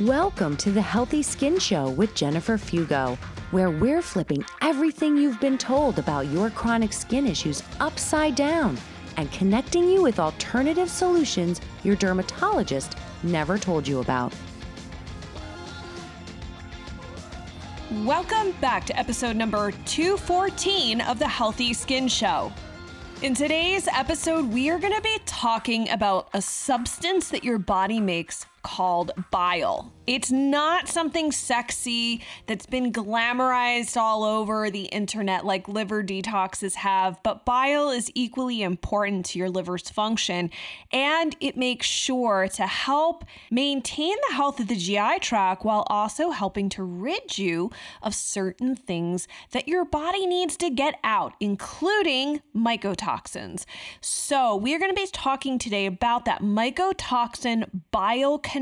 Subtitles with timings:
[0.00, 3.16] Welcome to the Healthy Skin Show with Jennifer Fugo,
[3.50, 8.78] where we're flipping everything you've been told about your chronic skin issues upside down
[9.16, 14.32] and connecting you with alternative solutions your dermatologist never told you about.
[18.04, 22.52] Welcome back to episode number 214 of the Healthy Skin Show.
[23.20, 27.98] In today's episode, we are going to be talking about a substance that your body
[27.98, 29.90] makes called bile.
[30.06, 37.18] It's not something sexy that's been glamorized all over the internet like liver detoxes have,
[37.22, 40.50] but bile is equally important to your liver's function
[40.92, 46.30] and it makes sure to help maintain the health of the GI tract while also
[46.30, 47.70] helping to rid you
[48.02, 53.66] of certain things that your body needs to get out, including mycotoxins.
[54.00, 58.57] So, we are going to be talking today about that mycotoxin bile connection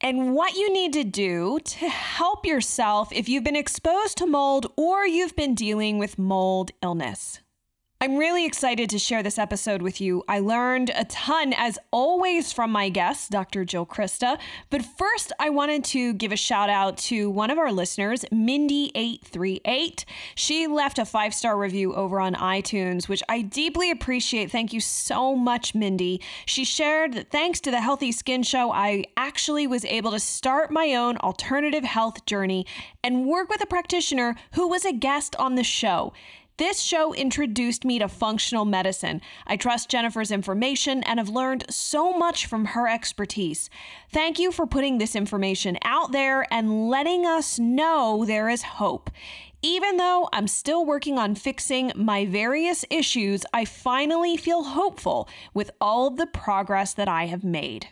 [0.00, 4.72] and what you need to do to help yourself if you've been exposed to mold
[4.76, 7.40] or you've been dealing with mold illness.
[8.02, 10.24] I'm really excited to share this episode with you.
[10.26, 13.62] I learned a ton, as always, from my guest, Dr.
[13.62, 14.38] Jill Crista.
[14.70, 20.06] But first, I wanted to give a shout out to one of our listeners, Mindy838.
[20.34, 24.50] She left a five star review over on iTunes, which I deeply appreciate.
[24.50, 26.22] Thank you so much, Mindy.
[26.46, 30.70] She shared that thanks to the Healthy Skin Show, I actually was able to start
[30.70, 32.64] my own alternative health journey
[33.04, 36.14] and work with a practitioner who was a guest on the show.
[36.60, 39.22] This show introduced me to functional medicine.
[39.46, 43.70] I trust Jennifer's information and have learned so much from her expertise.
[44.12, 49.08] Thank you for putting this information out there and letting us know there is hope.
[49.62, 55.70] Even though I'm still working on fixing my various issues, I finally feel hopeful with
[55.80, 57.88] all of the progress that I have made.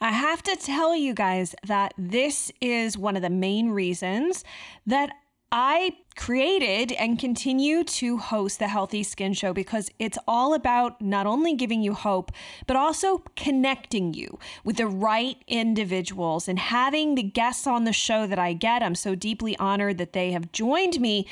[0.00, 4.42] I have to tell you guys that this is one of the main reasons
[4.84, 5.12] that
[5.56, 11.26] I created and continue to host the Healthy Skin Show because it's all about not
[11.26, 12.32] only giving you hope,
[12.66, 18.26] but also connecting you with the right individuals and having the guests on the show
[18.26, 18.82] that I get.
[18.82, 21.24] I'm so deeply honored that they have joined me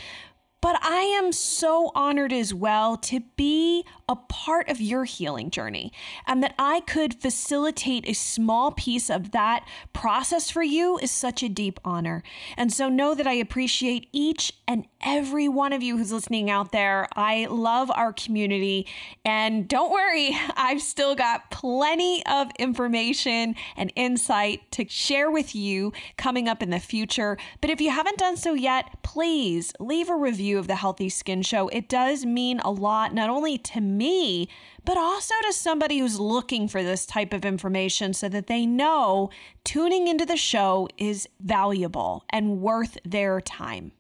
[0.62, 5.92] but I am so honored as well to be a part of your healing journey
[6.26, 11.42] and that I could facilitate a small piece of that process for you is such
[11.42, 12.22] a deep honor.
[12.56, 16.72] And so know that I appreciate each and every one of you who's listening out
[16.72, 17.08] there.
[17.14, 18.86] I love our community.
[19.24, 25.92] And don't worry, I've still got plenty of information and insight to share with you
[26.16, 27.36] coming up in the future.
[27.60, 31.42] But if you haven't done so yet, please leave a review of the Healthy Skin
[31.42, 31.68] Show.
[31.68, 34.48] It does mean a lot, not only to me,
[34.84, 39.30] but also to somebody who's looking for this type of information so that they know
[39.64, 43.92] tuning into the show is valuable and worth their time.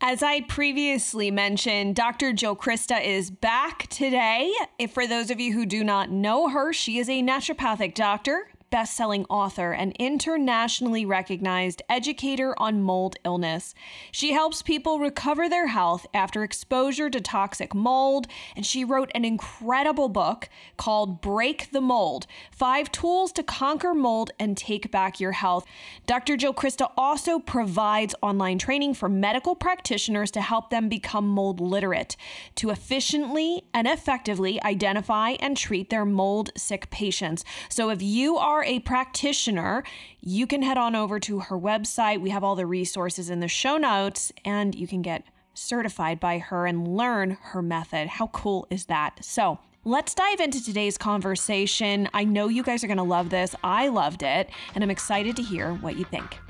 [0.00, 2.34] As I previously mentioned, Dr.
[2.34, 4.52] Jill Crista is back today.
[4.78, 8.50] If for those of you who do not know her, she is a naturopathic doctor,
[8.70, 13.74] best-selling author and internationally recognized educator on mold illness.
[14.12, 19.24] She helps people recover their health after exposure to toxic mold, and she wrote an
[19.24, 25.32] incredible book called Break the Mold: 5 Tools to Conquer Mold and Take Back Your
[25.32, 25.64] Health.
[26.06, 26.36] Dr.
[26.36, 32.16] Jill Crista also provides online training for medical practitioners to help them become mold literate
[32.56, 37.44] to efficiently and effectively identify and treat their mold sick patients.
[37.68, 39.84] So if you are a practitioner,
[40.20, 42.20] you can head on over to her website.
[42.20, 45.24] We have all the resources in the show notes, and you can get
[45.54, 48.08] certified by her and learn her method.
[48.08, 49.24] How cool is that?
[49.24, 49.58] So,
[49.88, 52.08] Let's dive into today's conversation.
[52.12, 53.54] I know you guys are going to love this.
[53.62, 56.40] I loved it, and I'm excited to hear what you think.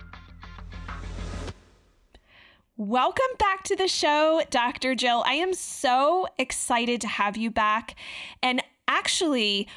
[2.79, 4.95] Welcome back to the show, Dr.
[4.95, 5.23] Jill.
[5.27, 7.95] I am so excited to have you back.
[8.43, 9.69] And actually,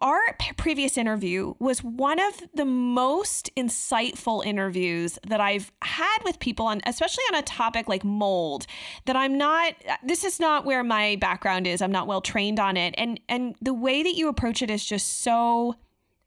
[0.00, 0.20] our
[0.56, 6.80] previous interview was one of the most insightful interviews that I've had with people on
[6.86, 8.66] especially on a topic like mold
[9.06, 9.74] that I'm not
[10.04, 13.54] this is not where my background is I'm not well trained on it and and
[13.62, 15.76] the way that you approach it is just so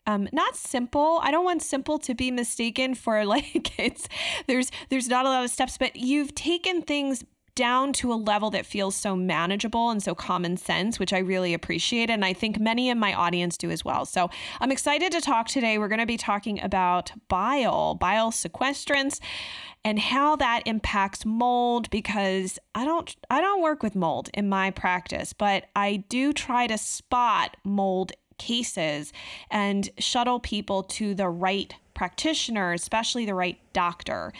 [0.05, 1.19] um, not simple.
[1.23, 4.07] I don't want simple to be mistaken for like it's
[4.47, 7.23] there's there's not a lot of steps, but you've taken things
[7.55, 11.53] down to a level that feels so manageable and so common sense, which I really
[11.53, 12.09] appreciate.
[12.09, 14.05] And I think many in my audience do as well.
[14.05, 14.29] So
[14.59, 15.77] I'm excited to talk today.
[15.77, 19.19] We're going to be talking about bile, bile sequestrants
[19.85, 24.71] and how that impacts mold because I don't I don't work with mold in my
[24.71, 29.13] practice, but I do try to spot mold cases
[29.49, 34.33] and shuttle people to the right practitioner, especially the right doctor,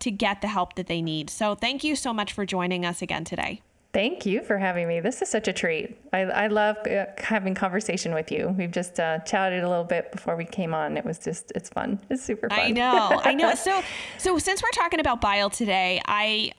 [0.00, 1.30] to get the help that they need.
[1.30, 3.62] So, thank you so much for joining us again today.
[3.94, 5.00] Thank you for having me.
[5.00, 5.96] This is such a treat.
[6.12, 8.54] I, I love uh, having conversation with you.
[8.56, 10.98] We've just uh, chatted a little bit before we came on.
[10.98, 11.98] It was just, it's fun.
[12.10, 12.60] It's super fun.
[12.60, 13.54] I know, I know.
[13.58, 13.82] So,
[14.18, 16.52] so since we're talking about bile today, I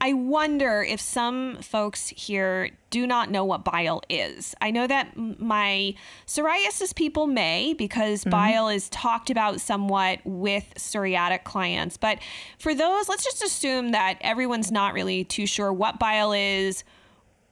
[0.00, 4.54] I wonder if some folks here do not know what bile is.
[4.60, 5.94] I know that my
[6.26, 8.30] psoriasis people may because mm-hmm.
[8.30, 11.96] bile is talked about somewhat with psoriatic clients.
[11.96, 12.18] But
[12.58, 16.84] for those, let's just assume that everyone's not really too sure what bile is,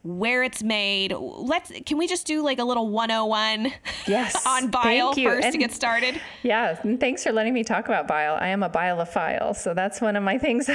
[0.02, 1.12] where it's made.
[1.12, 3.72] Let's can we just do like a little 101
[4.06, 6.20] yes, on bile first and, to get started?
[6.42, 8.36] Yeah, and thanks for letting me talk about bile.
[8.40, 10.68] I am a bilophile, so that's one of my things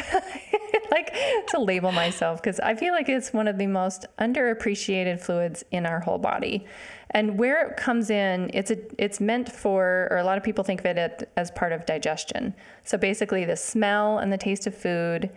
[0.91, 1.13] like
[1.49, 5.85] to label myself because I feel like it's one of the most underappreciated fluids in
[5.85, 6.65] our whole body.
[7.11, 10.63] And where it comes in, it's a, it's meant for, or a lot of people
[10.63, 12.53] think of it as part of digestion.
[12.83, 15.29] So basically, the smell and the taste of food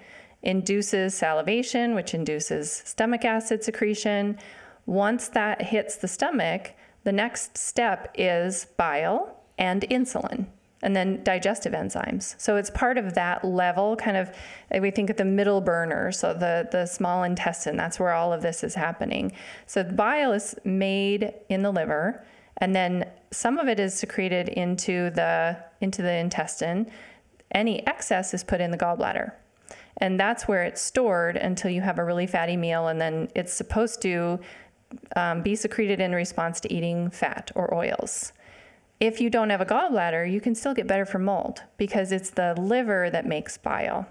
[0.42, 4.38] induces salivation, which induces stomach acid secretion.
[4.86, 6.72] Once that hits the stomach,
[7.04, 10.46] the next step is bile and insulin
[10.82, 12.34] and then digestive enzymes.
[12.38, 14.34] So it's part of that level, kind of,
[14.80, 18.42] we think of the middle burner, so the, the small intestine, that's where all of
[18.42, 19.32] this is happening.
[19.66, 22.24] So bile is made in the liver,
[22.58, 26.90] and then some of it is secreted into the, into the intestine.
[27.52, 29.32] Any excess is put in the gallbladder.
[29.98, 33.52] And that's where it's stored until you have a really fatty meal, and then it's
[33.52, 34.40] supposed to
[35.16, 38.32] um, be secreted in response to eating fat or oils.
[38.98, 42.30] If you don't have a gallbladder, you can still get better from mold because it's
[42.30, 44.06] the liver that makes bile.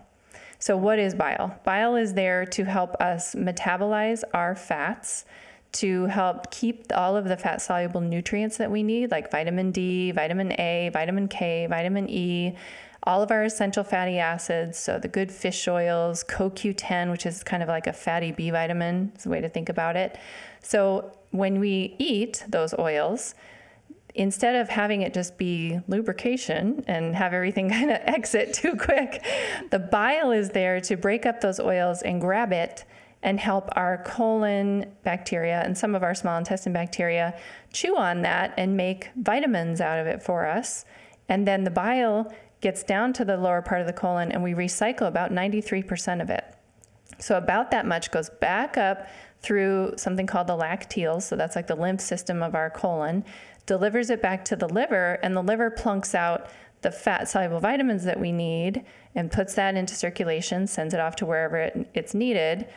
[0.57, 1.59] So, what is bile?
[1.63, 5.25] Bile is there to help us metabolize our fats,
[5.71, 10.11] to help keep all of the fat soluble nutrients that we need, like vitamin D,
[10.11, 12.55] vitamin A, vitamin K, vitamin E,
[13.03, 17.63] all of our essential fatty acids, so the good fish oils, CoQ10, which is kind
[17.63, 20.17] of like a fatty B vitamin, is a way to think about it.
[20.61, 23.35] So when we eat those oils,
[24.15, 29.23] instead of having it just be lubrication and have everything kind of exit too quick,
[29.69, 32.83] the bile is there to break up those oils and grab it
[33.21, 37.37] and help our colon bacteria and some of our small intestine bacteria
[37.73, 40.85] chew on that and make vitamins out of it for us.
[41.27, 44.53] And then the bile gets down to the lower part of the colon and we
[44.53, 46.45] recycle about 93% of it.
[47.19, 49.07] So, about that much goes back up
[49.41, 51.23] through something called the lacteals.
[51.23, 53.25] So, that's like the lymph system of our colon,
[53.65, 56.47] delivers it back to the liver, and the liver plunks out
[56.81, 58.85] the fat soluble vitamins that we need
[59.15, 62.67] and puts that into circulation, sends it off to wherever it, it's needed,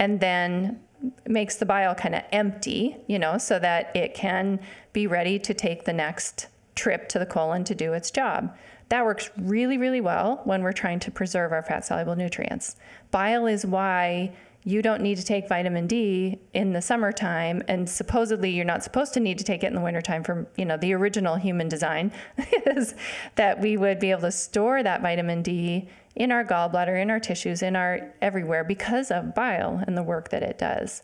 [0.00, 0.80] and then
[1.28, 4.58] makes the bile kind of empty, you know, so that it can
[4.92, 8.56] be ready to take the next trip to the colon to do its job.
[8.88, 12.76] That works really, really well when we're trying to preserve our fat soluble nutrients.
[13.12, 14.32] Bile is why
[14.64, 19.14] you don't need to take vitamin D in the summertime and supposedly you're not supposed
[19.14, 22.12] to need to take it in the wintertime from you know the original human design
[22.66, 22.94] is
[23.36, 27.20] that we would be able to store that vitamin D in our gallbladder in our
[27.20, 31.02] tissues in our everywhere because of bile and the work that it does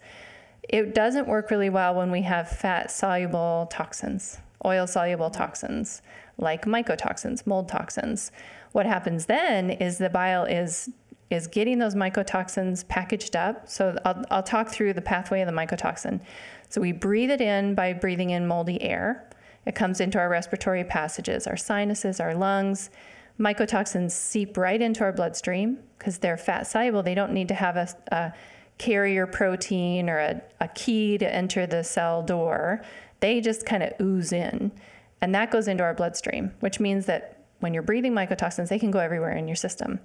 [0.69, 6.03] it doesn't work really well when we have fat soluble toxins oil soluble toxins
[6.39, 8.31] like mycotoxins, mold toxins.
[8.73, 10.91] What happens then is the bile is
[11.29, 13.69] is getting those mycotoxins packaged up.
[13.69, 16.21] So I'll, I'll talk through the pathway of the mycotoxin.
[16.69, 19.29] So we breathe it in by breathing in moldy air.
[19.67, 22.91] It comes into our respiratory passages, our sinuses, our lungs.
[23.39, 27.03] Mycotoxins seep right into our bloodstream because they're fat soluble.
[27.03, 28.33] They don't need to have a, a
[28.79, 32.83] carrier protein or a, a key to enter the cell door.
[33.21, 34.73] They just kind of ooze in.
[35.21, 38.91] And that goes into our bloodstream, which means that when you're breathing mycotoxins, they can
[38.91, 40.01] go everywhere in your system.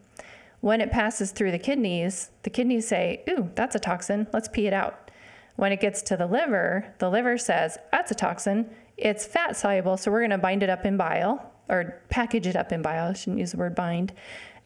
[0.61, 4.67] When it passes through the kidneys, the kidneys say, Ooh, that's a toxin, let's pee
[4.67, 5.11] it out.
[5.55, 9.97] When it gets to the liver, the liver says, That's a toxin, it's fat soluble,
[9.97, 13.09] so we're going to bind it up in bile, or package it up in bile,
[13.09, 14.13] I shouldn't use the word bind,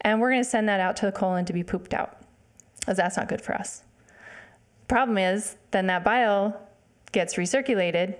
[0.02, 2.20] and we're going to send that out to the colon to be pooped out,
[2.80, 3.84] because that's not good for us.
[4.88, 6.60] Problem is, then that bile
[7.12, 8.16] gets recirculated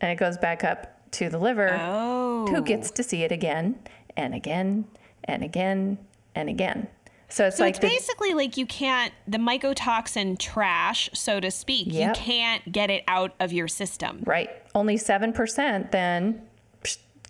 [0.00, 2.46] and it goes back up to the liver, oh.
[2.48, 3.78] who gets to see it again
[4.16, 4.86] and again
[5.24, 5.98] and again
[6.34, 6.88] and again.
[7.28, 11.50] So it's so like it's the, basically like you can't the mycotoxin trash, so to
[11.50, 11.86] speak.
[11.90, 12.16] Yep.
[12.16, 14.22] You can't get it out of your system.
[14.26, 14.50] Right.
[14.74, 16.42] Only seven percent then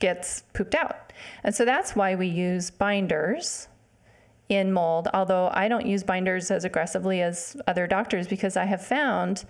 [0.01, 1.13] gets pooped out,
[1.45, 3.69] and so that's why we use binders
[4.49, 5.09] in mold.
[5.15, 9.45] Although I don't use binders as aggressively as other doctors because I have found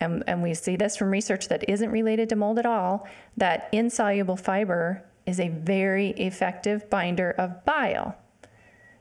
[0.00, 3.68] and, and we see this from research that isn't related to mold at all, that
[3.72, 8.14] insoluble fiber is a very effective binder of bile.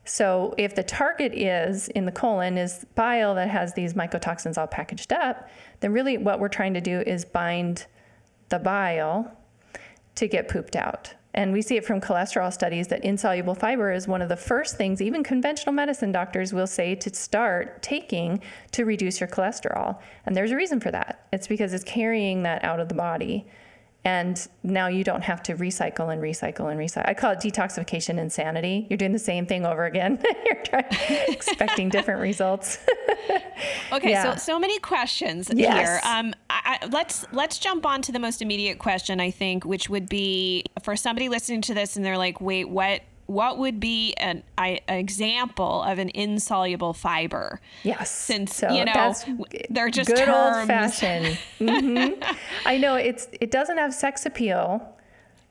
[0.05, 4.67] So if the target is in the colon is bile that has these mycotoxins all
[4.67, 7.85] packaged up, then really what we're trying to do is bind
[8.49, 9.37] the bile
[10.15, 11.13] to get pooped out.
[11.35, 14.77] And we see it from cholesterol studies that insoluble fiber is one of the first
[14.77, 18.39] things even conventional medicine doctors will say to start taking
[18.71, 19.99] to reduce your cholesterol.
[20.25, 21.25] And there's a reason for that.
[21.33, 23.47] It's because it's carrying that out of the body
[24.05, 27.07] and now you don't have to recycle and recycle and recycle.
[27.07, 28.85] I call it detoxification insanity.
[28.89, 30.21] You're doing the same thing over again.
[30.45, 30.85] You're trying,
[31.29, 32.79] expecting different results.
[33.93, 34.35] okay, yeah.
[34.35, 35.77] so so many questions yes.
[35.77, 36.01] here.
[36.03, 39.21] Um, I, I, let's let's jump on to the most immediate question.
[39.21, 43.01] I think, which would be for somebody listening to this and they're like, "Wait, what?
[43.25, 47.59] What would be an, an, example of an insoluble fiber?
[47.83, 48.11] Yes.
[48.11, 49.13] Since so you know
[49.69, 50.57] they're just good terms.
[50.57, 51.37] old fashioned.
[51.59, 52.21] mm-hmm.
[52.65, 54.95] I know it's it doesn't have sex appeal,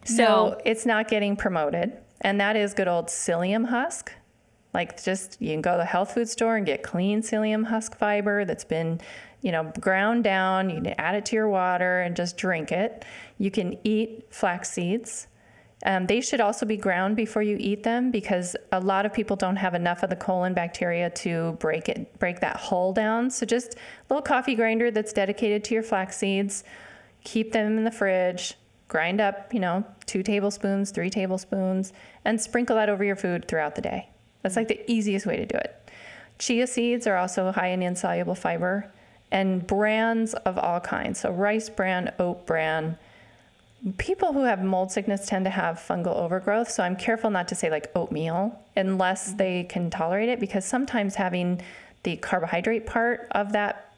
[0.04, 0.60] so no.
[0.64, 4.12] it's not getting promoted, and that is good old psyllium husk.
[4.74, 7.96] Like just you can go to the health food store and get clean psyllium husk
[7.96, 9.00] fiber that's been
[9.42, 10.70] you know, ground down.
[10.70, 13.04] You can add it to your water and just drink it.
[13.38, 15.26] You can eat flax seeds.
[15.84, 19.34] Um, they should also be ground before you eat them because a lot of people
[19.34, 23.30] don't have enough of the colon bacteria to break it, break that hull down.
[23.30, 26.62] So just a little coffee grinder that's dedicated to your flax seeds.
[27.24, 28.54] Keep them in the fridge.
[28.86, 31.92] Grind up, you know, two tablespoons, three tablespoons,
[32.24, 34.08] and sprinkle that over your food throughout the day.
[34.42, 35.90] That's like the easiest way to do it.
[36.38, 38.92] Chia seeds are also high in insoluble fiber,
[39.30, 41.20] and brands of all kinds.
[41.20, 42.98] So rice bran, oat bran
[43.98, 46.70] people who have mold sickness tend to have fungal overgrowth.
[46.70, 49.36] So I'm careful not to say like oatmeal unless mm-hmm.
[49.38, 51.60] they can tolerate it because sometimes having
[52.04, 53.88] the carbohydrate part of that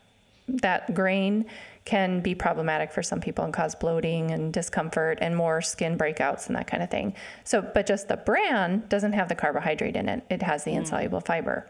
[0.46, 1.46] that grain
[1.84, 6.46] can be problematic for some people and cause bloating and discomfort and more skin breakouts
[6.46, 7.14] and that kind of thing.
[7.44, 10.22] So, but just the bran doesn't have the carbohydrate in it.
[10.30, 10.78] It has the mm.
[10.78, 11.68] insoluble fiber.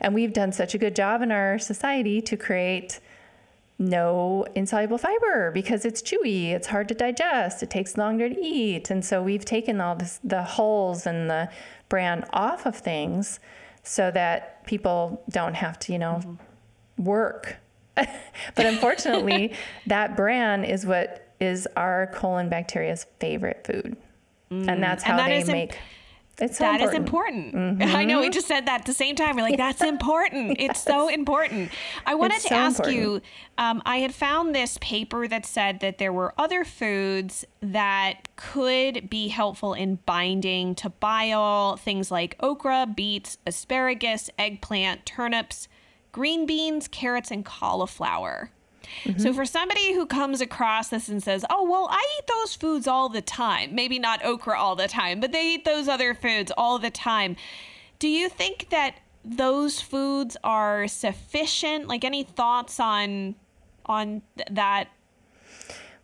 [0.00, 3.00] And we've done such a good job in our society to create
[3.78, 8.90] no insoluble fiber because it's chewy, it's hard to digest, it takes longer to eat.
[8.90, 11.48] And so we've taken all this, the hulls and the
[11.88, 13.38] bran off of things
[13.84, 17.04] so that people don't have to, you know, mm-hmm.
[17.04, 17.56] work.
[17.94, 19.54] but unfortunately,
[19.86, 23.96] that bran is what is our colon bacteria's favorite food.
[24.50, 24.68] Mm.
[24.68, 25.78] And that's how and that they make
[26.40, 26.92] it's so that important.
[26.92, 27.54] Is important.
[27.54, 27.96] Mm-hmm.
[27.96, 29.36] I know we just said that at the same time.
[29.36, 30.48] We're like, that's important.
[30.60, 30.70] yes.
[30.70, 31.70] It's so important.
[32.06, 32.96] I wanted it's to so ask important.
[32.96, 33.20] you.
[33.58, 39.10] Um, I had found this paper that said that there were other foods that could
[39.10, 41.76] be helpful in binding to bile.
[41.76, 45.68] Things like okra, beets, asparagus, eggplant, turnips,
[46.12, 48.50] green beans, carrots, and cauliflower.
[49.04, 49.20] Mm-hmm.
[49.20, 52.86] So for somebody who comes across this and says, "Oh, well, I eat those foods
[52.86, 56.52] all the time." Maybe not okra all the time, but they eat those other foods
[56.56, 57.36] all the time.
[57.98, 61.88] Do you think that those foods are sufficient?
[61.88, 63.34] Like any thoughts on
[63.86, 64.88] on th- that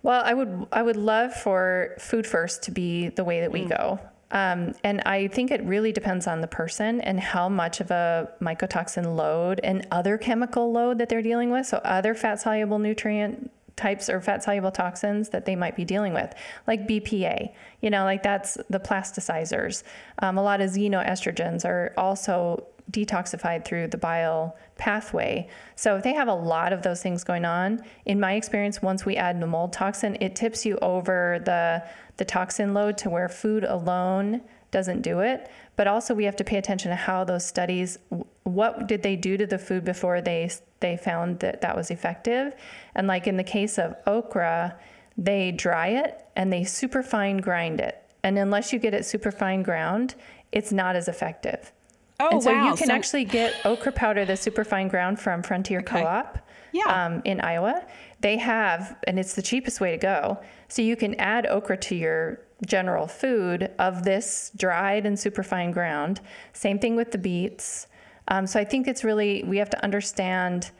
[0.04, 3.62] well, I would I would love for food first to be the way that we
[3.62, 3.70] mm.
[3.70, 3.98] go.
[4.34, 8.28] Um, and I think it really depends on the person and how much of a
[8.42, 11.66] mycotoxin load and other chemical load that they're dealing with.
[11.66, 16.12] So, other fat soluble nutrient types or fat soluble toxins that they might be dealing
[16.12, 16.34] with,
[16.66, 17.52] like BPA.
[17.80, 19.84] You know, like that's the plasticizers.
[20.18, 25.48] Um, a lot of xenoestrogens are also detoxified through the bile pathway.
[25.74, 29.06] So if they have a lot of those things going on, in my experience, once
[29.06, 31.82] we add the mold toxin, it tips you over the
[32.16, 35.50] the toxin load to where food alone doesn't do it.
[35.76, 37.98] But also we have to pay attention to how those studies
[38.44, 40.50] what did they do to the food before they
[40.80, 42.54] they found that that was effective.
[42.94, 44.76] And like in the case of okra,
[45.16, 48.02] they dry it and they super fine grind it.
[48.22, 50.14] And unless you get it super fine ground,
[50.52, 51.72] it's not as effective.
[52.20, 52.70] Oh, and so wow.
[52.70, 56.02] you can so- actually get okra powder, the super fine ground from Frontier okay.
[56.02, 56.38] Co-op
[56.72, 57.06] yeah.
[57.06, 57.84] um, in Iowa.
[58.20, 60.38] They have, and it's the cheapest way to go.
[60.68, 65.70] So you can add okra to your general food of this dried and super fine
[65.70, 66.20] ground.
[66.52, 67.88] Same thing with the beets.
[68.28, 70.70] Um, so I think it's really, we have to understand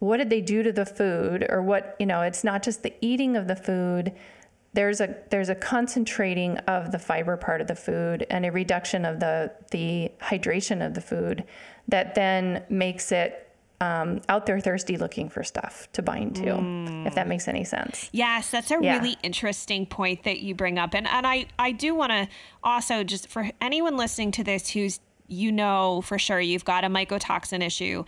[0.00, 2.92] what did they do to the food or what, you know, it's not just the
[3.00, 4.12] eating of the food
[4.72, 9.04] there's a there's a concentrating of the fiber part of the food and a reduction
[9.04, 11.44] of the the hydration of the food
[11.88, 13.46] that then makes it
[13.80, 17.06] um, out there thirsty looking for stuff to bind to mm.
[17.06, 18.98] if that makes any sense yes that's a yeah.
[18.98, 22.28] really interesting point that you bring up and and i i do want to
[22.62, 26.88] also just for anyone listening to this who's you know for sure you've got a
[26.88, 28.04] mycotoxin issue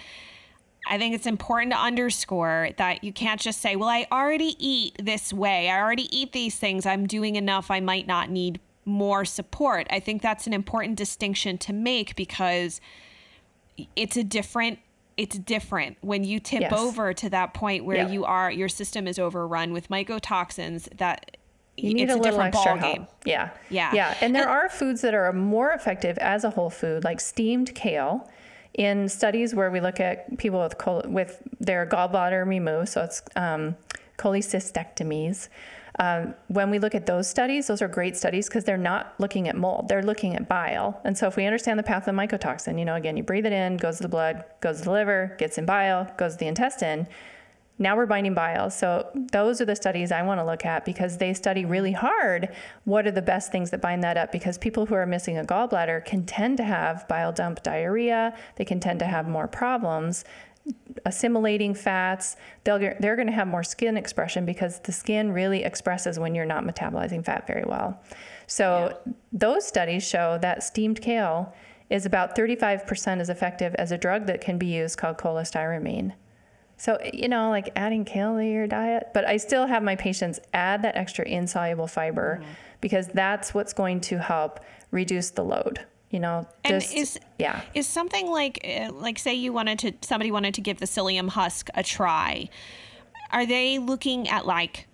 [0.86, 4.96] I think it's important to underscore that you can't just say, well, I already eat
[5.00, 5.70] this way.
[5.70, 6.86] I already eat these things.
[6.86, 7.70] I'm doing enough.
[7.70, 9.86] I might not need more support.
[9.90, 12.80] I think that's an important distinction to make because
[13.96, 14.78] it's a different
[15.18, 16.72] it's different when you tip Yes.
[16.72, 18.08] over to that point where Yeah.
[18.08, 21.36] you are your system is overrun with mycotoxins that
[21.76, 22.94] You need it's a, a, little different extra ball help.
[22.96, 23.06] game.
[23.26, 23.50] Yeah.
[23.70, 23.90] Yeah.
[23.94, 24.14] Yeah.
[24.20, 27.74] And there And- are foods that are more effective as a whole food, like steamed
[27.74, 28.28] kale.
[28.74, 33.22] In studies where we look at people with col- with their gallbladder removed, so it's
[33.36, 33.76] um,
[34.18, 35.48] cholecystectomies.
[35.98, 39.46] Um, when we look at those studies, those are great studies because they're not looking
[39.46, 41.00] at mold; they're looking at bile.
[41.04, 43.52] And so, if we understand the path of mycotoxin, you know, again, you breathe it
[43.52, 46.46] in, goes to the blood, goes to the liver, gets in bile, goes to the
[46.46, 47.06] intestine.
[47.78, 48.70] Now we're binding bile.
[48.70, 52.54] So those are the studies I want to look at because they study really hard
[52.84, 55.44] what are the best things that bind that up because people who are missing a
[55.44, 60.24] gallbladder can tend to have bile dump diarrhea, they can tend to have more problems
[61.06, 62.36] assimilating fats.
[62.64, 66.34] They'll get, they're going to have more skin expression because the skin really expresses when
[66.34, 68.00] you're not metabolizing fat very well.
[68.46, 68.98] So
[69.32, 71.52] those studies show that steamed kale
[71.90, 76.12] is about 35% as effective as a drug that can be used called cholestyramine.
[76.84, 80.40] So, you know, like adding kale to your diet, but I still have my patients
[80.52, 82.50] add that extra insoluble fiber Mm-hmm.
[82.80, 84.58] because that's what's going to help
[84.90, 85.78] reduce the load.
[86.10, 87.60] You know, And is yeah.
[87.72, 91.28] is something like uh, like say you wanted to somebody wanted to give the psyllium
[91.28, 92.48] husk a try.
[93.30, 94.88] Are they looking at like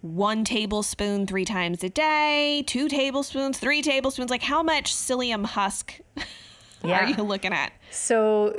[0.00, 4.30] one tablespoon three times a day, two tablespoons, three tablespoons?
[4.30, 5.98] Like how much psyllium husk
[6.84, 7.00] Yeah.
[7.04, 7.72] are you looking at?
[7.90, 8.54] So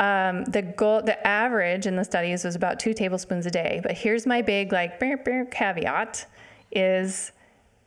[0.00, 3.80] um, the goal, the average in the studies was about two tablespoons a day.
[3.82, 6.26] But here's my big like caveat:
[6.72, 7.32] is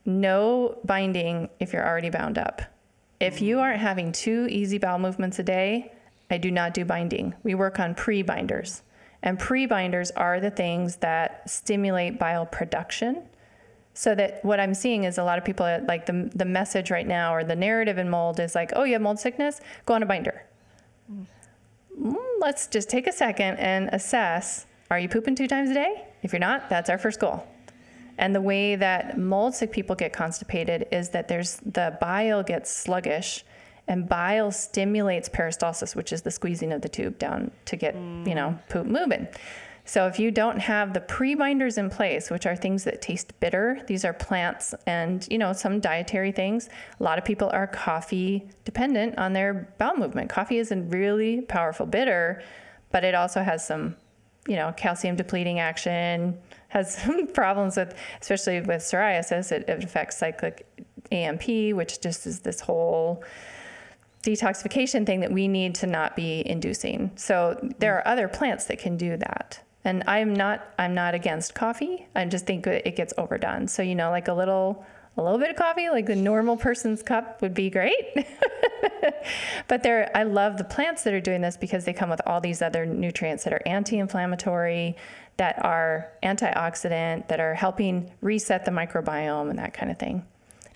[0.06, 2.62] no binding if you're already bound up.
[3.20, 5.92] If you aren't having two easy bowel movements a day,
[6.30, 7.34] I do not do binding.
[7.42, 8.84] We work on pre-binders,
[9.24, 13.24] and pre-binders are the things that stimulate bile production.
[13.96, 17.08] So that what I'm seeing is a lot of people like the the message right
[17.08, 20.04] now or the narrative in mold is like, oh, you have mold sickness, go on
[20.04, 20.46] a binder.
[21.12, 21.26] Mm,
[22.00, 26.06] Mm, let's just take a second and assess are you pooping two times a day?
[26.22, 27.48] If you're not, that's our first goal.
[28.20, 32.70] And the way that mold sick people get constipated is that there's the bile gets
[32.70, 33.44] sluggish
[33.88, 38.36] and bile stimulates peristalsis, which is the squeezing of the tube down to get, you
[38.36, 39.28] know, poop moving.
[39.86, 43.82] So if you don't have the pre-binders in place, which are things that taste bitter,
[43.88, 46.70] these are plants and, you know, some dietary things.
[47.00, 50.30] A lot of people are coffee dependent on their bowel movement.
[50.30, 52.42] Coffee is a really powerful bitter,
[52.92, 53.96] but it also has some,
[54.48, 56.38] you know, calcium depleting action,
[56.70, 60.66] has some problems with, especially with psoriasis, it, it affects cyclic
[61.12, 63.22] AMP, which just is this whole
[64.24, 67.12] detoxification thing that we need to not be inducing.
[67.16, 67.98] So there mm.
[67.98, 69.60] are other plants that can do that.
[69.86, 72.08] And I'm not I'm not against coffee.
[72.16, 73.68] I just think it gets overdone.
[73.68, 74.86] So you know like a little
[75.18, 78.16] a little bit of coffee like the normal person's cup would be great.
[79.68, 82.42] but there I love the plants that are doing this because they come with all
[82.42, 84.96] these other nutrients that are anti-inflammatory,
[85.38, 90.26] that are antioxidant, that are helping reset the microbiome and that kind of thing.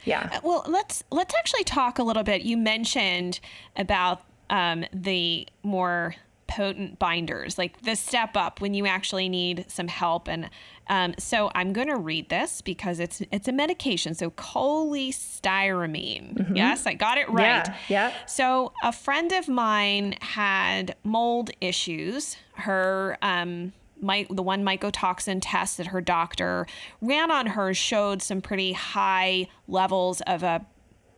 [0.03, 0.39] Yeah.
[0.43, 2.41] Well, let's let's actually talk a little bit.
[2.41, 3.39] You mentioned
[3.75, 6.15] about um, the more
[6.47, 10.27] potent binders, like the step up when you actually need some help.
[10.27, 10.49] And
[10.87, 14.13] um, so I'm going to read this because it's it's a medication.
[14.13, 16.55] So cholestyramine.
[16.55, 17.65] Yes, I got it right.
[17.65, 17.93] Mm-hmm.
[17.93, 18.13] Yeah, yeah.
[18.25, 22.37] So a friend of mine had mold issues.
[22.53, 26.67] Her um, my, the one mycotoxin test that her doctor
[27.01, 30.65] ran on her showed some pretty high levels of a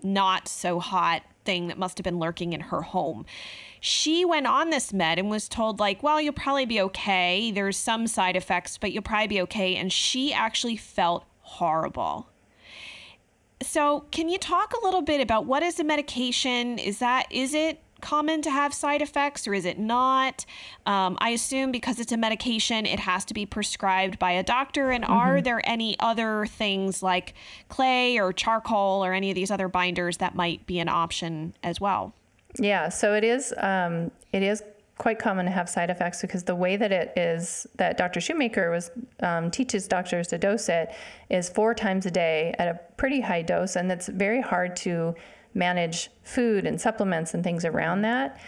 [0.01, 3.25] not so hot thing that must have been lurking in her home.
[3.79, 7.49] She went on this med and was told, like, well, you'll probably be okay.
[7.49, 9.75] There's some side effects, but you'll probably be okay.
[9.75, 12.29] And she actually felt horrible.
[13.63, 16.77] So, can you talk a little bit about what is the medication?
[16.77, 20.45] Is that is it common to have side effects or is it not?
[20.85, 24.91] Um, I assume because it's a medication, it has to be prescribed by a doctor.
[24.91, 27.33] And are there any other things like
[27.67, 31.79] clay or charcoal or any of these other binders that might be an option as
[31.79, 32.13] well?
[32.57, 34.63] Yeah, so it is um, it is
[34.99, 38.19] quite common to have side effects because the way that it is that Dr.
[38.19, 40.93] Shoemaker was um, teaches doctors to dose it
[41.29, 45.15] is four times a day at a pretty high dose, and it's very hard to
[45.53, 48.39] manage food and supplements and things around that.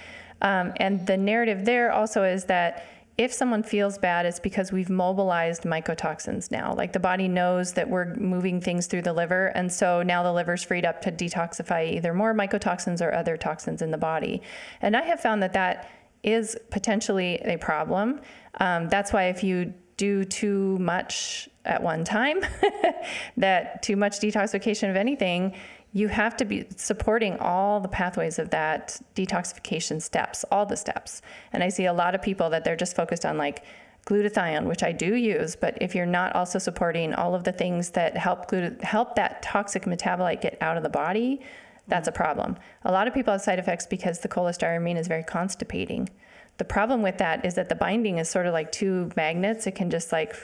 [0.41, 2.85] Um, and the narrative there also is that
[3.17, 6.73] if someone feels bad, it's because we've mobilized mycotoxins now.
[6.73, 9.47] Like the body knows that we're moving things through the liver.
[9.47, 13.81] And so now the liver's freed up to detoxify either more mycotoxins or other toxins
[13.81, 14.41] in the body.
[14.81, 15.91] And I have found that that
[16.23, 18.21] is potentially a problem.
[18.59, 22.41] Um, that's why if you do too much at one time,
[23.37, 25.53] that too much detoxification of anything,
[25.93, 31.21] you have to be supporting all the pathways of that detoxification steps, all the steps.
[31.51, 33.63] And I see a lot of people that they're just focused on like
[34.05, 37.91] glutathione, which I do use, but if you're not also supporting all of the things
[37.91, 41.41] that help glut- help that toxic metabolite get out of the body,
[41.87, 42.57] that's a problem.
[42.85, 46.09] A lot of people have side effects because the cholestyramine is very constipating.
[46.57, 49.67] The problem with that is that the binding is sort of like two magnets.
[49.67, 50.35] It can just like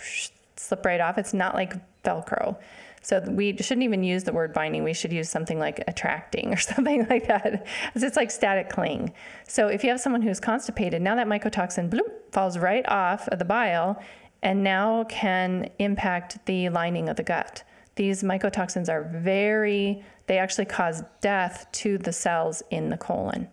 [0.55, 1.17] slip right off.
[1.17, 1.73] It's not like
[2.07, 2.57] Velcro.
[3.01, 4.83] So we shouldn't even use the word binding.
[4.83, 7.65] We should use something like attracting or something like that.
[7.95, 9.13] It's like static cling.
[9.47, 13.39] So if you have someone who's constipated, now that mycotoxin bloop, falls right off of
[13.39, 14.01] the bile
[14.41, 17.63] and now can impact the lining of the gut.
[17.95, 23.47] These mycotoxins are very, they actually cause death to the cells in the colon.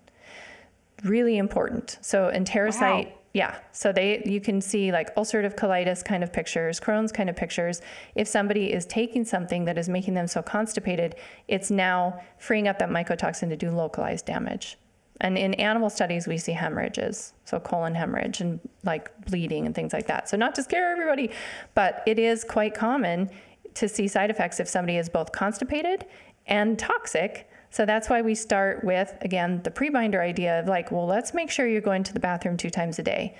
[1.02, 1.98] Really important.
[2.02, 3.06] So enterocyte.
[3.06, 3.56] Wow yeah.
[3.72, 7.82] So they you can see like ulcerative colitis kind of pictures, Crohn's kind of pictures.
[8.14, 11.16] If somebody is taking something that is making them so constipated,
[11.48, 14.78] it's now freeing up that mycotoxin to do localized damage.
[15.20, 19.92] And in animal studies, we see hemorrhages, so colon hemorrhage and like bleeding and things
[19.92, 20.28] like that.
[20.28, 21.30] So, not to scare everybody,
[21.74, 23.30] but it is quite common
[23.74, 26.06] to see side effects if somebody is both constipated
[26.46, 31.06] and toxic so that's why we start with, again, the pre-binder idea of like, well,
[31.06, 33.34] let's make sure you're going to the bathroom two times a day.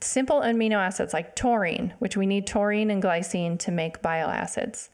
[0.00, 4.90] Simple amino acids like taurine, which we need taurine and glycine to make bile acids.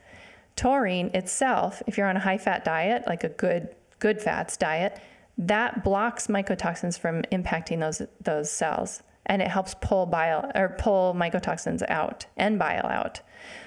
[0.57, 5.03] Taurine itself, if you're on a high fat diet, like a good good fats diet,
[5.37, 11.12] that blocks mycotoxins from impacting those those cells and it helps pull bile or pull
[11.12, 13.21] mycotoxins out and bile out.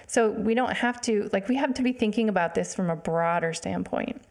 [0.07, 2.95] So we don't have to like we have to be thinking about this from a
[2.95, 4.23] broader standpoint.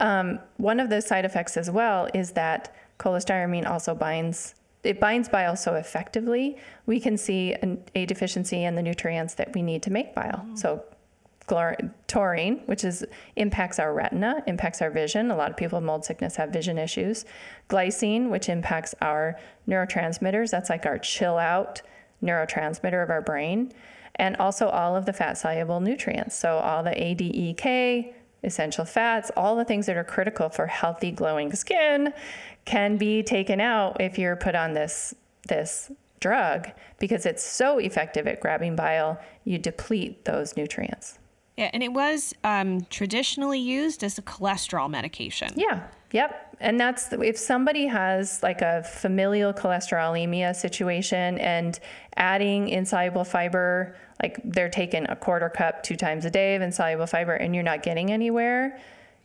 [0.00, 5.28] Um, one of those side effects as well is that cholestyramine also binds it binds
[5.28, 9.82] bile so effectively, we can see an, a deficiency in the nutrients that we need
[9.84, 10.44] to make bile.
[10.48, 10.58] Mm.
[10.58, 10.82] So,
[12.06, 13.04] taurine, which is
[13.36, 15.30] impacts our retina, impacts our vision.
[15.30, 17.24] A lot of people with mold sickness have vision issues.
[17.68, 20.50] Glycine, which impacts our neurotransmitters.
[20.50, 21.82] That's like our chill out
[22.22, 23.72] neurotransmitter of our brain.
[24.16, 26.36] And also all of the fat soluble nutrients.
[26.36, 31.52] So, all the ADEK, essential fats, all the things that are critical for healthy glowing
[31.52, 32.12] skin
[32.64, 35.14] can be taken out if you're put on this
[35.48, 36.68] this drug
[37.00, 41.18] because it's so effective at grabbing bile, you deplete those nutrients.
[41.56, 45.48] Yeah, and it was um, traditionally used as a cholesterol medication.
[45.54, 46.56] Yeah, yep.
[46.60, 51.78] And that's if somebody has like a familial cholesterolemia situation and
[52.16, 57.06] adding insoluble fiber like they're taking a quarter cup two times a day of insoluble
[57.06, 58.80] fiber and you're not getting anywhere,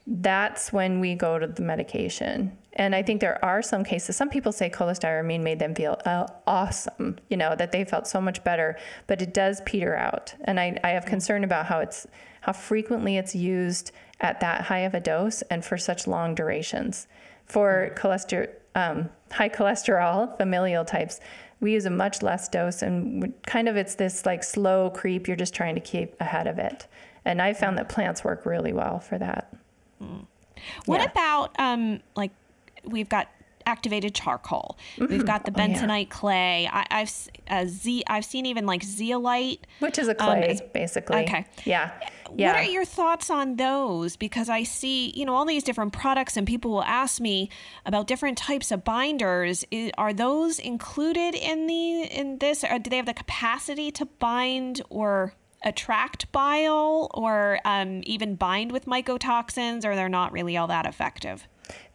[0.07, 2.57] that's when we go to the medication.
[2.73, 6.27] And I think there are some cases, some people say cholestyramine made them feel uh,
[6.45, 10.33] awesome, you know, that they felt so much better, but it does peter out.
[10.45, 12.07] And I, I have concern about how it's,
[12.41, 13.91] how frequently it's used
[14.21, 17.07] at that high of a dose and for such long durations.
[17.45, 21.19] For cholesterol, um, high cholesterol familial types,
[21.59, 25.35] we use a much less dose and kind of it's this like slow creep you're
[25.35, 26.85] just trying to keep ahead of it
[27.25, 29.51] and i found that plants work really well for that
[30.01, 30.25] mm.
[30.85, 31.05] what yeah.
[31.05, 32.31] about um like
[32.85, 33.27] we've got
[33.67, 34.77] activated charcoal.
[34.95, 35.11] Mm-hmm.
[35.11, 36.05] We've got the bentonite oh, yeah.
[36.09, 36.69] clay.
[36.71, 37.13] I, have
[37.49, 41.17] uh, Z, I've seen even like zeolite, which is a um, clay, um, basically.
[41.23, 41.45] Okay.
[41.65, 41.91] Yeah.
[42.33, 42.53] yeah.
[42.53, 44.15] What are your thoughts on those?
[44.15, 47.49] Because I see, you know, all these different products, and people will ask me
[47.85, 49.65] about different types of binders.
[49.97, 52.63] Are those included in the in this?
[52.63, 55.33] Or do they have the capacity to bind or
[55.67, 61.47] attract bile, or um, even bind with mycotoxins, or they're not really all that effective?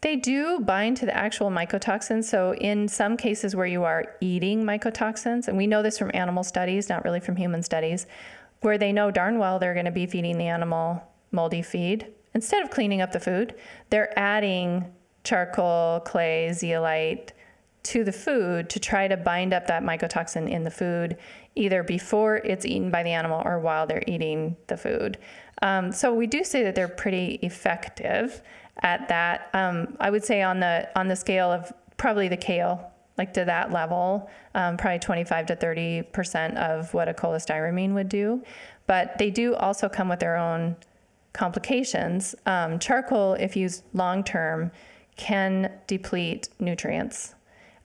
[0.03, 2.25] They do bind to the actual mycotoxins.
[2.25, 6.45] So, in some cases where you are eating mycotoxins, and we know this from animal
[6.45, 8.07] studies, not really from human studies,
[8.61, 12.63] where they know darn well they're going to be feeding the animal moldy feed, instead
[12.63, 13.55] of cleaning up the food,
[13.91, 14.85] they're adding
[15.25, 17.33] charcoal, clay, zeolite
[17.85, 21.17] to the food to try to bind up that mycotoxin in the food,
[21.55, 25.19] either before it's eaten by the animal or while they're eating the food.
[25.61, 28.43] Um, so we do say that they're pretty effective
[28.83, 29.51] at that.
[29.53, 33.45] Um, I would say on the on the scale of probably the kale, like to
[33.45, 38.43] that level, um, probably 25 to 30 percent of what a cholestyramine would do.
[38.87, 40.77] But they do also come with their own
[41.33, 42.35] complications.
[42.47, 44.73] Um, charcoal, if used long term,
[45.17, 47.35] can deplete nutrients.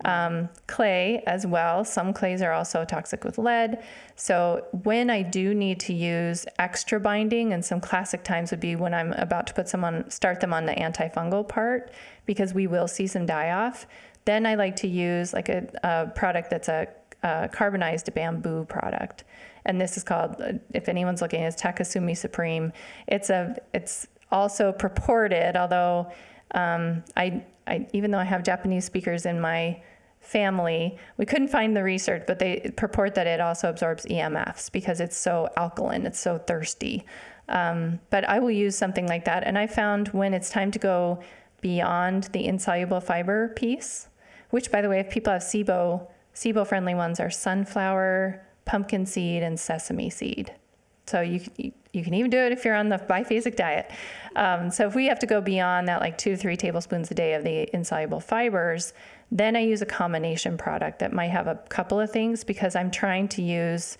[0.05, 1.83] Um, clay as well.
[1.83, 3.83] Some clays are also toxic with lead.
[4.15, 8.75] So when I do need to use extra binding, and some classic times would be
[8.75, 11.91] when I'm about to put someone start them on the antifungal part,
[12.27, 13.87] because we will see some die off.
[14.25, 16.87] Then I like to use like a, a product that's a,
[17.23, 19.23] a carbonized bamboo product
[19.65, 20.35] and this is called
[20.73, 22.71] if anyone's looking it's Takesumi Supreme
[23.07, 26.11] it's a it's also purported, although
[26.51, 29.81] um, I, I, even though I have Japanese speakers in my
[30.21, 34.99] family, we couldn't find the research, but they purport that it also absorbs EMFs because
[34.99, 37.05] it's so alkaline, it's so thirsty.
[37.49, 39.43] Um, but I will use something like that.
[39.43, 41.19] And I found when it's time to go
[41.61, 44.07] beyond the insoluble fiber piece,
[44.49, 49.43] which, by the way, if people have SIBO, SIBO friendly ones are sunflower, pumpkin seed,
[49.43, 50.53] and sesame seed.
[51.07, 51.41] So you,
[51.93, 53.89] you can even do it if you're on the biphasic diet.
[54.35, 57.13] Um, so if we have to go beyond that, like two to three tablespoons a
[57.13, 58.93] day of the insoluble fibers,
[59.31, 62.91] then I use a combination product that might have a couple of things because I'm
[62.91, 63.97] trying to use,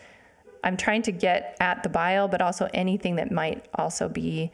[0.64, 4.52] I'm trying to get at the bile, but also anything that might also be,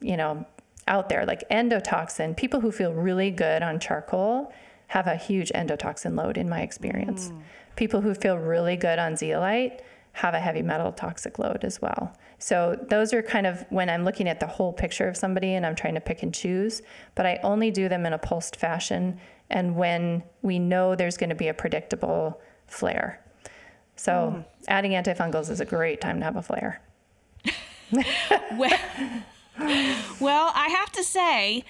[0.00, 0.46] you know,
[0.86, 2.36] out there, like endotoxin.
[2.36, 4.52] People who feel really good on charcoal
[4.86, 7.28] have a huge endotoxin load, in my experience.
[7.28, 7.42] Mm.
[7.76, 9.82] People who feel really good on zeolite
[10.18, 12.12] have a heavy metal toxic load as well.
[12.38, 15.64] So those are kind of when I'm looking at the whole picture of somebody and
[15.64, 16.82] I'm trying to pick and choose,
[17.14, 21.30] but I only do them in a pulsed fashion and when we know there's going
[21.30, 23.24] to be a predictable flare.
[23.94, 24.44] So mm.
[24.66, 26.82] adding antifungals is a great time to have a flare.
[28.56, 28.78] well,
[30.20, 31.64] well, I have to say,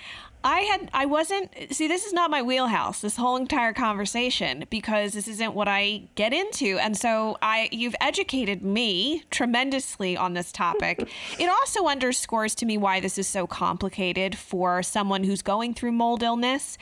[0.45, 5.13] I had I wasn't see this is not my wheelhouse this whole entire conversation because
[5.13, 10.53] this isn't what I get into and so I you've educated me tremendously on this
[10.53, 11.09] topic.
[11.39, 15.93] it also underscores to me why this is so complicated for someone who's going through
[15.93, 16.79] mold illness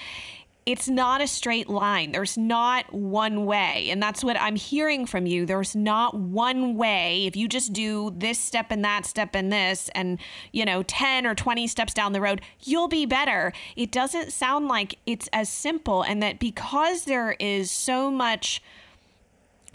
[0.66, 2.10] it's not a straight line.
[2.10, 3.88] There's not one way.
[3.88, 5.46] And that's what I'm hearing from you.
[5.46, 7.24] There's not one way.
[7.24, 10.18] If you just do this step and that step and this, and,
[10.52, 13.52] you know, 10 or 20 steps down the road, you'll be better.
[13.76, 16.02] It doesn't sound like it's as simple.
[16.02, 18.60] And that because there is so much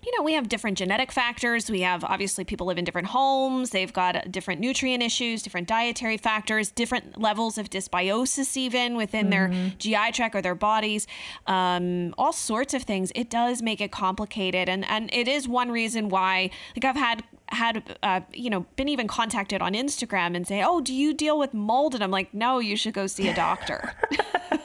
[0.04, 1.70] you know, we have different genetic factors.
[1.70, 3.70] We have obviously people live in different homes.
[3.70, 9.52] They've got different nutrient issues, different dietary factors, different levels of dysbiosis, even within mm-hmm.
[9.54, 11.06] their GI tract or their bodies,
[11.46, 13.12] um, all sorts of things.
[13.14, 14.70] It does make it complicated.
[14.70, 18.88] And, and it is one reason why, like, I've had had uh, you know been
[18.88, 22.34] even contacted on Instagram and say, "Oh, do you deal with mold?" And I'm like,
[22.34, 23.94] "No, you should go see a doctor."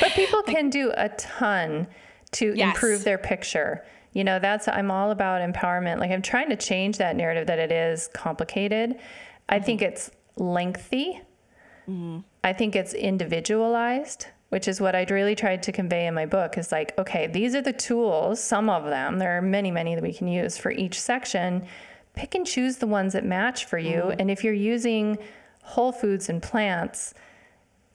[0.00, 1.88] but people can do a ton
[2.32, 2.68] to yes.
[2.68, 3.84] improve their picture
[4.16, 7.58] you know that's i'm all about empowerment like i'm trying to change that narrative that
[7.58, 9.00] it is complicated mm-hmm.
[9.50, 11.20] i think it's lengthy
[11.86, 12.20] mm-hmm.
[12.42, 16.56] i think it's individualized which is what I'd really tried to convey in my book
[16.56, 20.02] is like okay these are the tools some of them there are many many that
[20.02, 21.66] we can use for each section
[22.14, 24.20] pick and choose the ones that match for you mm-hmm.
[24.20, 25.18] and if you're using
[25.62, 27.12] whole foods and plants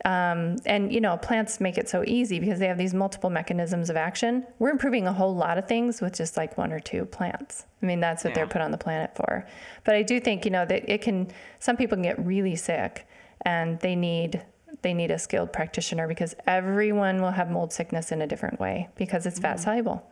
[0.05, 3.89] um, and you know, plants make it so easy because they have these multiple mechanisms
[3.89, 4.45] of action.
[4.59, 7.65] We're improving a whole lot of things with just like one or two plants.
[7.81, 8.35] I mean, that's what yeah.
[8.35, 9.45] they're put on the planet for.
[9.83, 11.31] But I do think you know that it can.
[11.59, 13.07] Some people can get really sick,
[13.41, 14.43] and they need
[14.81, 18.89] they need a skilled practitioner because everyone will have mold sickness in a different way
[18.95, 19.63] because it's fat mm-hmm.
[19.63, 20.11] soluble.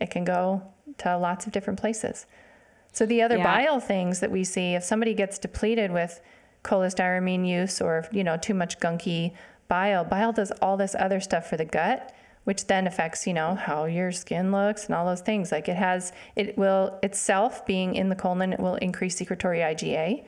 [0.00, 0.62] It can go
[0.98, 2.26] to lots of different places.
[2.92, 3.44] So the other yeah.
[3.44, 6.20] bile things that we see, if somebody gets depleted with
[6.64, 9.32] cholestyramine use or you know too much gunky
[9.68, 10.04] bile.
[10.04, 12.12] Bile does all this other stuff for the gut
[12.44, 15.50] which then affects you know how your skin looks and all those things.
[15.50, 20.24] Like it has it will itself being in the colon it will increase secretory iga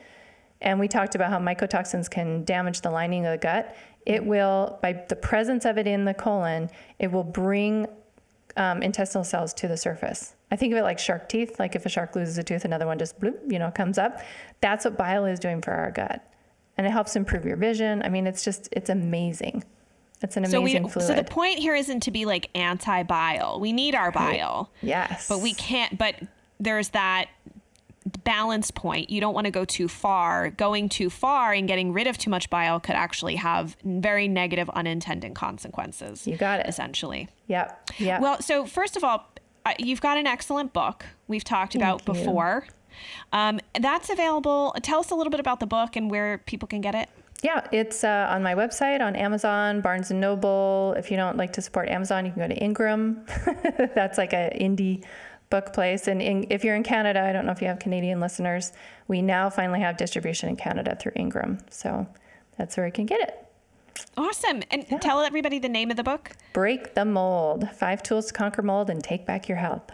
[0.62, 3.76] and we talked about how mycotoxins can damage the lining of the gut.
[4.06, 7.86] It will by the presence of it in the colon it will bring
[8.56, 11.58] um, intestinal cells to the surface I think of it like shark teeth.
[11.58, 14.20] Like if a shark loses a tooth, another one just bloop, you know, comes up.
[14.60, 16.24] That's what bile is doing for our gut,
[16.76, 18.02] and it helps improve your vision.
[18.02, 19.64] I mean, it's just it's amazing.
[20.22, 21.08] It's an amazing so we, fluid.
[21.08, 23.58] So the point here isn't to be like anti bile.
[23.60, 24.70] We need our bile.
[24.82, 25.28] Yes.
[25.28, 25.98] But we can't.
[25.98, 26.14] But
[26.60, 27.28] there's that
[28.26, 29.08] balance point.
[29.08, 30.50] You don't want to go too far.
[30.50, 34.68] Going too far and getting rid of too much bile could actually have very negative
[34.70, 36.26] unintended consequences.
[36.26, 36.66] You got it.
[36.66, 37.28] Essentially.
[37.46, 37.90] Yep.
[37.98, 38.20] Yeah.
[38.20, 39.30] Well, so first of all,
[39.78, 42.66] you've got an excellent book we've talked about Thank before.
[43.32, 44.74] Um, that's available.
[44.82, 47.08] Tell us a little bit about the book and where people can get it.
[47.42, 50.94] Yeah, it's uh, on my website, on Amazon, Barnes and Noble.
[50.96, 53.24] If you don't like to support Amazon, you can go to Ingram.
[53.94, 55.04] that's like an indie
[55.60, 56.06] book place.
[56.06, 58.72] And in, if you're in Canada, I don't know if you have Canadian listeners,
[59.08, 61.58] we now finally have distribution in Canada through Ingram.
[61.70, 62.06] So
[62.58, 63.42] that's where you can get it.
[64.16, 64.62] Awesome.
[64.70, 64.98] And yeah.
[64.98, 66.32] tell everybody the name of the book.
[66.52, 69.90] Break the Mold Five Tools to Conquer Mold and Take Back Your Health.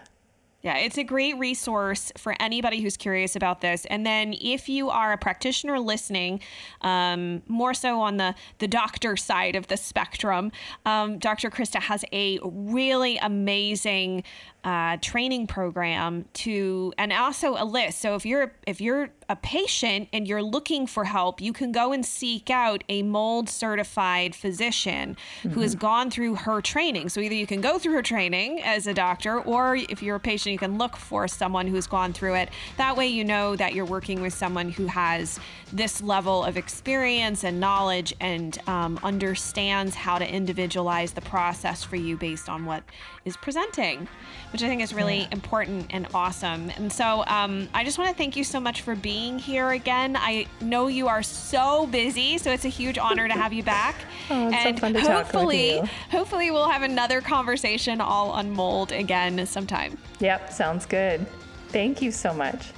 [0.63, 3.85] Yeah, it's a great resource for anybody who's curious about this.
[3.87, 6.39] And then, if you are a practitioner listening,
[6.83, 10.53] um, more so on the the doctor side of the spectrum,
[10.87, 11.51] um, Dr.
[11.51, 14.23] Crista has a really amazing
[14.65, 18.01] uh, training program to, and also a list.
[18.01, 21.93] So if you're if you're a patient and you're looking for help, you can go
[21.93, 25.51] and seek out a mold certified physician mm-hmm.
[25.51, 25.81] who has mm-hmm.
[25.81, 27.09] gone through her training.
[27.09, 30.21] So either you can go through her training as a doctor, or if you're a
[30.21, 32.51] patient, you can look for someone who's gone through it.
[32.77, 35.41] That way, you know that you're working with someone who has
[35.73, 41.97] this level of experience and knowledge and um, understands how to individualize the process for
[41.97, 42.83] you based on what
[43.25, 44.09] is presenting,
[44.53, 45.29] which I think is really yeah.
[45.33, 46.71] important and awesome.
[46.77, 50.17] And so um, I just want to thank you so much for being here again.
[50.17, 53.97] I know you are so busy, so it's a huge honor to have you back.
[54.31, 56.19] oh, it's and so fun to hopefully, talk with you.
[56.19, 59.97] hopefully we'll have another conversation all on mold again sometime.
[60.21, 61.27] Yep, sounds good.
[61.69, 62.73] Thank you so much.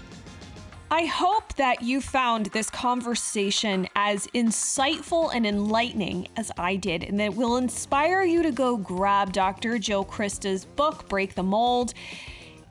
[0.95, 7.19] I hope that you found this conversation as insightful and enlightening as I did, and
[7.19, 9.81] that it will inspire you to go grab Dr.
[9.81, 11.95] Jill Crista's book, Break the Mold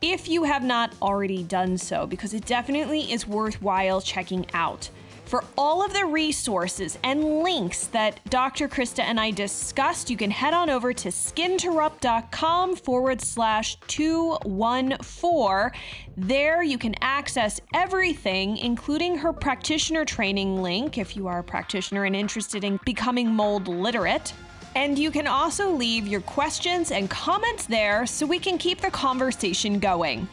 [0.00, 4.88] if you have not already done so, because it definitely is worthwhile checking out.
[5.26, 8.68] For all of the resources and links that Dr.
[8.68, 15.80] Crista and I discussed, you can head on over to skinterrupt.com forward slash 214.
[16.16, 22.04] There you can access everything, including her practitioner training link if you are a practitioner
[22.04, 24.32] and interested in becoming mold literate.
[24.76, 28.90] And you can also leave your questions and comments there so we can keep the
[28.90, 30.28] conversation going.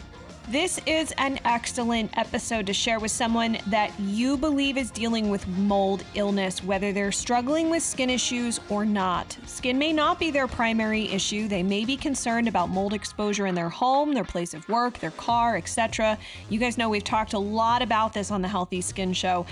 [0.51, 5.47] This is an excellent episode to share with someone that you believe is dealing with
[5.47, 9.37] mold illness, whether they're struggling with skin issues or not.
[9.45, 11.47] Skin may not be their primary issue.
[11.47, 15.11] They may be concerned about mold exposure in their home, their place of work, their
[15.11, 16.17] car, etc.
[16.49, 19.45] You guys know we've talked a lot about this on the Healthy Skin Show.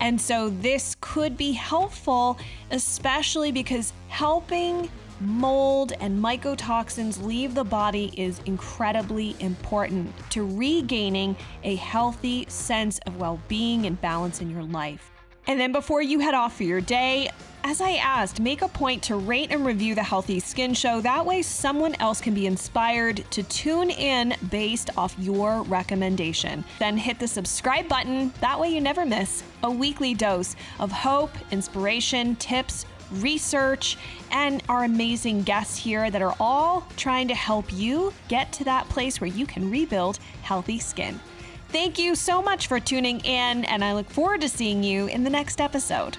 [0.00, 2.36] And so this could be helpful,
[2.72, 4.90] especially because helping
[5.22, 13.16] mold and mycotoxins leave the body is incredibly important to regaining a healthy sense of
[13.16, 15.10] well being and balance in your life.
[15.46, 17.30] And then before you head off for your day,
[17.64, 21.00] as I asked, make a point to rate and review the Healthy Skin Show.
[21.00, 26.64] That way, someone else can be inspired to tune in based off your recommendation.
[26.80, 28.32] Then hit the subscribe button.
[28.40, 32.84] That way, you never miss a weekly dose of hope, inspiration, tips,
[33.20, 33.98] research,
[34.30, 38.88] and our amazing guests here that are all trying to help you get to that
[38.88, 41.20] place where you can rebuild healthy skin.
[41.68, 45.24] Thank you so much for tuning in, and I look forward to seeing you in
[45.24, 46.18] the next episode.